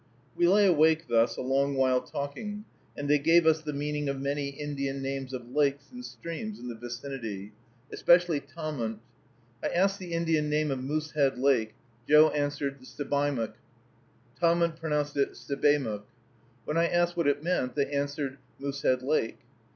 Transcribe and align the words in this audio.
We 0.35 0.47
lay 0.47 0.65
awake 0.65 1.05
thus 1.07 1.37
a 1.37 1.43
long 1.43 1.75
while 1.75 2.01
talking, 2.01 2.65
and 2.97 3.07
they 3.07 3.19
gave 3.19 3.45
us 3.45 3.61
the 3.61 3.71
meaning 3.71 4.09
of 4.09 4.19
many 4.19 4.49
Indian 4.49 4.99
names 4.99 5.31
of 5.31 5.49
lakes 5.51 5.91
and 5.91 6.03
streams 6.03 6.57
in 6.57 6.69
the 6.69 6.73
vicinity, 6.75 7.51
especially 7.93 8.39
Tahmunt. 8.39 8.97
I 9.63 9.67
asked 9.67 9.99
the 9.99 10.13
Indian 10.13 10.49
name 10.49 10.71
of 10.71 10.83
Moosehead 10.83 11.37
Lake. 11.37 11.75
Joe 12.09 12.29
answered 12.29 12.81
Sebamook; 12.81 13.53
Tahmunt 14.41 14.77
pronounced 14.79 15.17
it 15.17 15.33
Sebemook. 15.35 16.05
When 16.65 16.79
I 16.79 16.87
asked 16.87 17.15
what 17.15 17.27
it 17.27 17.43
meant, 17.43 17.75
they 17.75 17.85
answered, 17.85 18.39
Moosehead 18.57 19.03
Lake. 19.03 19.37